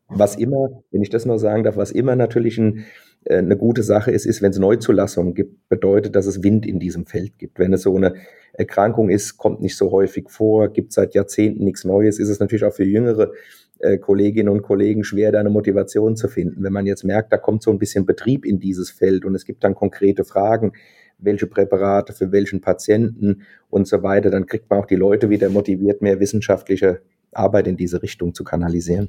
Was 0.08 0.36
immer, 0.36 0.82
wenn 0.90 1.02
ich 1.02 1.10
das 1.10 1.26
nur 1.26 1.38
sagen 1.38 1.64
darf, 1.64 1.76
was 1.76 1.90
immer 1.90 2.16
natürlich 2.16 2.58
ein, 2.58 2.86
eine 3.30 3.56
gute 3.56 3.82
Sache 3.82 4.10
ist, 4.10 4.26
ist, 4.26 4.40
wenn 4.40 4.50
es 4.50 4.58
Neuzulassungen 4.58 5.34
gibt, 5.34 5.68
bedeutet, 5.68 6.16
dass 6.16 6.26
es 6.26 6.42
Wind 6.42 6.64
in 6.64 6.78
diesem 6.78 7.06
Feld 7.06 7.38
gibt. 7.38 7.58
Wenn 7.58 7.72
es 7.72 7.82
so 7.82 7.94
eine 7.94 8.14
Erkrankung 8.54 9.10
ist, 9.10 9.36
kommt 9.36 9.60
nicht 9.60 9.76
so 9.76 9.90
häufig 9.90 10.30
vor, 10.30 10.68
gibt 10.68 10.92
seit 10.92 11.14
Jahrzehnten 11.14 11.64
nichts 11.64 11.84
Neues, 11.84 12.18
ist 12.18 12.28
es 12.28 12.40
natürlich 12.40 12.64
auch 12.64 12.72
für 12.72 12.84
jüngere 12.84 13.32
äh, 13.80 13.98
Kolleginnen 13.98 14.48
und 14.48 14.62
Kollegen 14.62 15.04
schwer, 15.04 15.30
da 15.30 15.40
eine 15.40 15.50
Motivation 15.50 16.16
zu 16.16 16.28
finden. 16.28 16.62
Wenn 16.64 16.72
man 16.72 16.86
jetzt 16.86 17.04
merkt, 17.04 17.32
da 17.32 17.36
kommt 17.36 17.62
so 17.62 17.70
ein 17.70 17.78
bisschen 17.78 18.06
Betrieb 18.06 18.44
in 18.44 18.58
dieses 18.58 18.90
Feld 18.90 19.24
und 19.24 19.34
es 19.34 19.44
gibt 19.44 19.62
dann 19.62 19.74
konkrete 19.74 20.24
Fragen, 20.24 20.72
welche 21.18 21.46
Präparate 21.46 22.12
für 22.12 22.32
welchen 22.32 22.60
Patienten 22.60 23.42
und 23.70 23.86
so 23.86 24.02
weiter, 24.02 24.30
dann 24.30 24.46
kriegt 24.46 24.70
man 24.70 24.80
auch 24.80 24.86
die 24.86 24.96
Leute 24.96 25.30
wieder 25.30 25.48
motiviert, 25.50 26.00
mehr 26.00 26.20
wissenschaftliche 26.20 27.02
Arbeit 27.32 27.66
in 27.66 27.76
diese 27.76 28.02
Richtung 28.02 28.34
zu 28.34 28.44
kanalisieren. 28.44 29.08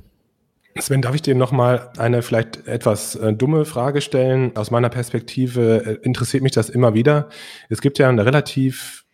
Sven, 0.78 1.02
darf 1.02 1.16
ich 1.16 1.22
dir 1.22 1.36
nochmal 1.36 1.92
eine 1.98 2.22
vielleicht 2.22 2.68
etwas 2.68 3.16
äh, 3.16 3.34
dumme 3.34 3.66
Frage 3.66 4.02
stellen? 4.02 4.56
Aus 4.56 4.72
meiner 4.72 4.90
Perspektive 4.90 5.84
äh, 5.86 6.06
interessiert 6.06 6.44
mich 6.44 6.52
das 6.52 6.70
immer 6.70 6.94
wieder. 6.94 7.30
Es 7.70 7.82
gibt 7.82 8.00
ja 8.00 8.08
eine 8.08 8.26
relativ 8.26 9.06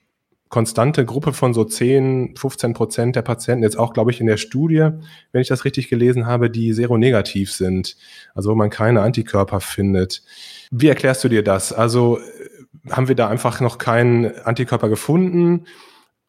konstante 0.50 1.05
Gruppe 1.05 1.33
von 1.33 1.53
so 1.53 1.63
10, 1.63 2.35
15 2.38 2.74
Prozent 2.74 3.15
der 3.15 3.24
Patienten, 3.24 3.63
jetzt 3.63 3.77
auch, 3.77 3.93
glaube 3.93 4.12
ich, 4.12 4.21
in 4.21 4.27
der 4.27 4.38
Studie, 4.38 4.89
wenn 5.31 5.41
ich 5.41 5.47
das 5.47 5.65
richtig 5.65 5.89
gelesen 5.89 6.27
habe, 6.27 6.50
die 6.50 6.71
seronegativ 6.71 7.51
sind, 7.51 7.97
also 8.35 8.51
wo 8.51 8.55
man 8.55 8.69
keine 8.69 9.01
Antikörper 9.01 9.59
findet. 9.59 10.24
Wie 10.71 10.88
erklärst 10.88 11.24
du 11.24 11.29
dir 11.29 11.43
das? 11.43 11.74
Also 11.74 12.19
äh, 12.19 12.91
haben 12.91 13.07
wir 13.07 13.15
da 13.15 13.27
einfach 13.27 13.59
noch 13.59 13.77
keinen 13.77 14.38
Antikörper 14.39 14.89
gefunden? 14.89 15.65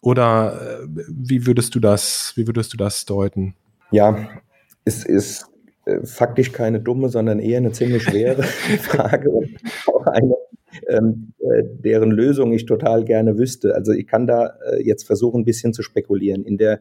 Oder 0.01 0.81
äh, 0.83 0.87
wie 1.09 1.47
würdest 1.47 1.75
du 1.75 1.81
das, 1.81 2.33
wie 2.37 2.47
würdest 2.47 2.73
du 2.73 2.77
das 2.77 3.05
deuten? 3.05 3.55
Ja, 3.91 4.29
es 4.87 5.05
ist 5.05 5.47
äh, 5.85 6.07
faktisch 6.07 6.53
keine 6.53 6.81
dumme, 6.81 7.11
sondern 7.11 7.41
eher 7.41 7.59
eine 7.59 7.73
ziemlich 7.73 8.05
schwere 8.05 8.43
Frage 8.81 9.29
und 9.31 9.51
auch 9.87 10.07
eine, 10.07 10.37
ähm, 10.89 11.33
äh, 11.41 11.65
deren 11.65 12.11
Lösung 12.11 12.53
ich 12.53 12.65
total 12.65 13.05
gerne 13.05 13.37
wüsste. 13.37 13.75
Also 13.75 13.93
ich 13.93 14.07
kann 14.07 14.27
da 14.27 14.55
äh, 14.71 14.83
jetzt 14.83 15.05
versuchen, 15.05 15.43
ein 15.43 15.45
bisschen 15.45 15.75
zu 15.75 15.83
spekulieren. 15.83 16.45
In 16.45 16.57
der, 16.57 16.81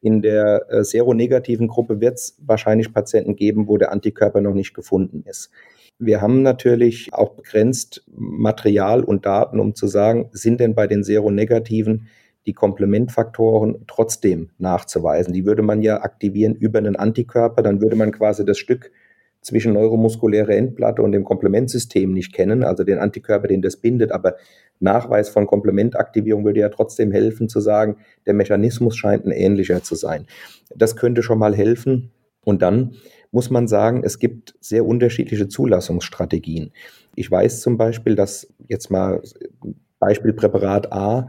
in 0.00 0.22
der 0.22 0.66
äh, 0.70 0.82
seronegativen 0.82 1.68
Gruppe 1.68 2.00
wird 2.00 2.14
es 2.14 2.36
wahrscheinlich 2.44 2.92
Patienten 2.92 3.36
geben, 3.36 3.68
wo 3.68 3.76
der 3.76 3.92
Antikörper 3.92 4.40
noch 4.40 4.54
nicht 4.54 4.74
gefunden 4.74 5.22
ist. 5.26 5.50
Wir 5.98 6.20
haben 6.20 6.42
natürlich 6.42 7.12
auch 7.12 7.34
begrenzt 7.34 8.04
Material 8.14 9.02
und 9.02 9.24
Daten, 9.24 9.60
um 9.60 9.74
zu 9.74 9.86
sagen, 9.86 10.28
sind 10.32 10.60
denn 10.60 10.74
bei 10.74 10.86
den 10.86 11.02
Seronegativen 11.02 12.08
die 12.46 12.52
Komplementfaktoren 12.52 13.84
trotzdem 13.86 14.50
nachzuweisen. 14.58 15.34
Die 15.34 15.44
würde 15.44 15.62
man 15.62 15.82
ja 15.82 16.02
aktivieren 16.02 16.54
über 16.54 16.78
einen 16.78 16.96
Antikörper, 16.96 17.62
dann 17.62 17.80
würde 17.80 17.96
man 17.96 18.12
quasi 18.12 18.44
das 18.44 18.58
Stück 18.58 18.92
zwischen 19.40 19.74
neuromuskuläre 19.74 20.56
Endplatte 20.56 21.02
und 21.02 21.12
dem 21.12 21.24
Komplementsystem 21.24 22.12
nicht 22.12 22.32
kennen, 22.32 22.64
also 22.64 22.82
den 22.82 22.98
Antikörper, 22.98 23.46
den 23.46 23.62
das 23.62 23.76
bindet, 23.76 24.10
aber 24.10 24.36
Nachweis 24.80 25.28
von 25.28 25.46
Komplementaktivierung 25.46 26.44
würde 26.44 26.60
ja 26.60 26.68
trotzdem 26.68 27.12
helfen 27.12 27.48
zu 27.48 27.60
sagen, 27.60 27.96
der 28.26 28.34
Mechanismus 28.34 28.96
scheint 28.96 29.24
ein 29.24 29.30
ähnlicher 29.30 29.82
zu 29.82 29.94
sein. 29.94 30.26
Das 30.74 30.96
könnte 30.96 31.22
schon 31.22 31.38
mal 31.38 31.54
helfen. 31.54 32.10
Und 32.44 32.62
dann 32.62 32.94
muss 33.30 33.50
man 33.50 33.68
sagen, 33.68 34.02
es 34.04 34.18
gibt 34.18 34.54
sehr 34.60 34.84
unterschiedliche 34.84 35.48
Zulassungsstrategien. 35.48 36.72
Ich 37.14 37.30
weiß 37.30 37.60
zum 37.60 37.76
Beispiel, 37.78 38.14
dass 38.14 38.52
jetzt 38.68 38.90
mal 38.90 39.22
Beispiel 39.98 40.32
Präparat 40.32 40.92
A 40.92 41.28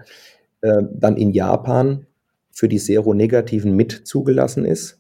äh, 0.61 0.83
dann 0.93 1.17
in 1.17 1.31
Japan 1.31 2.05
für 2.51 2.67
die 2.67 2.79
Seronegativen 2.79 3.75
mit 3.75 3.91
zugelassen 3.91 4.65
ist 4.65 4.99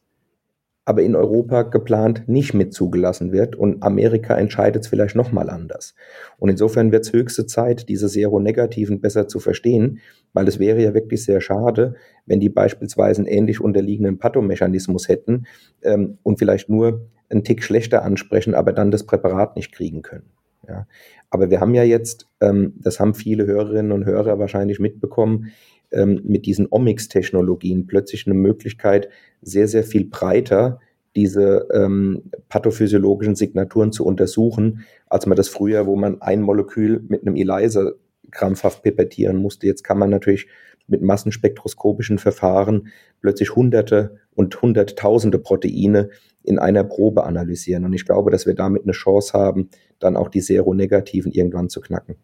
aber 0.87 1.01
in 1.01 1.17
Europa 1.17 1.63
geplant 1.63 2.23
nicht 2.27 2.53
mit 2.53 2.73
zugelassen 2.73 3.33
wird 3.33 3.57
und 3.57 3.83
Amerika 3.83 4.37
entscheidet 4.37 4.83
es 4.83 4.87
vielleicht 4.87 5.17
nochmal 5.17 5.49
anders. 5.49 5.95
Und 6.39 6.47
insofern 6.47 6.93
wird 6.93 7.03
es 7.03 7.11
höchste 7.11 7.45
Zeit, 7.45 7.89
diese 7.89 8.07
Seronegativen 8.07 9.01
besser 9.01 9.27
zu 9.27 9.41
verstehen, 9.41 9.99
weil 10.31 10.47
es 10.47 10.59
wäre 10.59 10.81
ja 10.81 10.93
wirklich 10.93 11.25
sehr 11.25 11.41
schade, 11.41 11.95
wenn 12.25 12.39
die 12.39 12.47
beispielsweise 12.47 13.19
einen 13.19 13.27
ähnlich 13.27 13.59
unterliegenden 13.59 14.17
Pathomechanismus 14.17 15.09
hätten 15.09 15.45
ähm, 15.81 16.19
und 16.23 16.39
vielleicht 16.39 16.69
nur 16.69 17.09
einen 17.27 17.43
Tick 17.43 17.63
schlechter 17.63 18.05
ansprechen, 18.05 18.55
aber 18.55 18.71
dann 18.71 18.89
das 18.89 19.05
Präparat 19.05 19.57
nicht 19.57 19.73
kriegen 19.73 20.03
können. 20.03 20.36
Ja. 20.67 20.87
Aber 21.29 21.49
wir 21.49 21.59
haben 21.59 21.73
ja 21.73 21.83
jetzt, 21.83 22.27
ähm, 22.41 22.73
das 22.77 22.99
haben 22.99 23.13
viele 23.13 23.45
Hörerinnen 23.45 23.91
und 23.91 24.05
Hörer 24.05 24.39
wahrscheinlich 24.39 24.79
mitbekommen, 24.79 25.51
ähm, 25.91 26.21
mit 26.23 26.45
diesen 26.45 26.67
Omics-Technologien 26.69 27.87
plötzlich 27.87 28.27
eine 28.27 28.35
Möglichkeit, 28.35 29.09
sehr, 29.41 29.67
sehr 29.67 29.83
viel 29.83 30.05
breiter 30.05 30.79
diese 31.15 31.67
ähm, 31.73 32.29
pathophysiologischen 32.47 33.35
Signaturen 33.35 33.91
zu 33.91 34.05
untersuchen, 34.05 34.85
als 35.07 35.25
man 35.25 35.35
das 35.35 35.47
früher, 35.47 35.87
wo 35.87 35.95
man 35.95 36.21
ein 36.21 36.41
Molekül 36.41 37.03
mit 37.07 37.21
einem 37.21 37.35
ELISA 37.35 37.93
krampfhaft 38.29 38.83
pipettieren 38.83 39.37
musste. 39.37 39.65
Jetzt 39.65 39.83
kann 39.83 39.97
man 39.97 40.11
natürlich 40.11 40.47
mit 40.87 41.01
massenspektroskopischen 41.01 42.19
Verfahren 42.19 42.89
plötzlich 43.19 43.55
Hunderte 43.55 44.17
und 44.37 44.61
Hunderttausende 44.61 45.39
Proteine 45.39 46.09
in 46.43 46.59
einer 46.59 46.83
Probe 46.83 47.25
analysieren. 47.25 47.83
Und 47.83 47.93
ich 47.93 48.05
glaube, 48.05 48.31
dass 48.31 48.45
wir 48.45 48.53
damit 48.53 48.83
eine 48.83 48.93
Chance 48.93 49.37
haben, 49.37 49.69
dann 49.99 50.15
auch 50.15 50.29
die 50.29 50.41
Seronegativen 50.41 51.31
irgendwann 51.31 51.69
zu 51.69 51.81
knacken. 51.81 52.15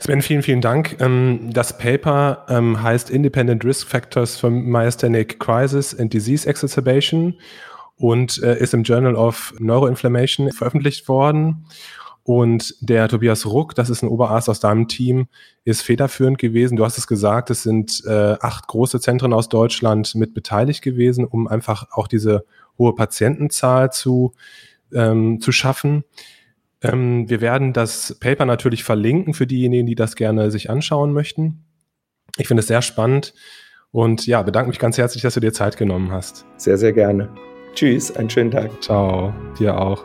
Sven, 0.00 0.22
vielen, 0.22 0.42
vielen 0.42 0.62
Dank. 0.62 0.96
Ähm, 1.00 1.50
das 1.52 1.78
Paper 1.78 2.46
ähm, 2.48 2.82
heißt 2.82 3.10
Independent 3.10 3.64
Risk 3.64 3.86
Factors 3.86 4.36
for 4.36 4.50
Myasthenic 4.50 5.38
Crisis 5.38 5.96
and 5.96 6.12
Disease 6.12 6.48
Exacerbation 6.48 7.38
und 7.98 8.42
äh, 8.42 8.58
ist 8.58 8.74
im 8.74 8.82
Journal 8.82 9.14
of 9.14 9.54
Neuroinflammation 9.60 10.50
veröffentlicht 10.50 11.06
worden. 11.06 11.66
Und 12.24 12.76
der 12.80 13.08
Tobias 13.08 13.46
Ruck, 13.46 13.74
das 13.74 13.90
ist 13.90 14.02
ein 14.02 14.08
Oberarzt 14.08 14.48
aus 14.48 14.60
deinem 14.60 14.86
Team, 14.86 15.26
ist 15.64 15.82
federführend 15.82 16.38
gewesen. 16.38 16.76
Du 16.76 16.84
hast 16.84 16.98
es 16.98 17.08
gesagt, 17.08 17.50
es 17.50 17.64
sind 17.64 18.02
äh, 18.06 18.36
acht 18.40 18.68
große 18.68 19.00
Zentren 19.00 19.32
aus 19.32 19.48
Deutschland 19.48 20.14
mit 20.14 20.32
beteiligt 20.32 20.82
gewesen, 20.82 21.24
um 21.24 21.48
einfach 21.48 21.88
auch 21.90 22.06
diese 22.06 22.44
hohe 22.78 22.94
Patientenzahl 22.94 23.92
zu, 23.92 24.34
ähm, 24.92 25.40
zu 25.40 25.50
schaffen. 25.50 26.04
Ähm, 26.80 27.28
wir 27.28 27.40
werden 27.40 27.72
das 27.72 28.16
Paper 28.20 28.44
natürlich 28.44 28.84
verlinken 28.84 29.34
für 29.34 29.46
diejenigen, 29.46 29.86
die 29.86 29.96
das 29.96 30.14
gerne 30.14 30.50
sich 30.52 30.70
anschauen 30.70 31.12
möchten. 31.12 31.64
Ich 32.36 32.46
finde 32.46 32.60
es 32.60 32.68
sehr 32.68 32.82
spannend 32.82 33.34
und 33.90 34.26
ja, 34.26 34.42
bedanke 34.42 34.68
mich 34.68 34.78
ganz 34.78 34.96
herzlich, 34.96 35.22
dass 35.22 35.34
du 35.34 35.40
dir 35.40 35.52
Zeit 35.52 35.76
genommen 35.76 36.12
hast. 36.12 36.46
Sehr, 36.56 36.78
sehr 36.78 36.92
gerne. 36.92 37.28
Tschüss, 37.74 38.14
einen 38.14 38.30
schönen 38.30 38.50
Tag. 38.50 38.82
Ciao, 38.82 39.34
dir 39.58 39.78
auch. 39.78 40.04